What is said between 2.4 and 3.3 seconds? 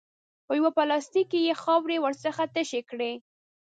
تشې کړې.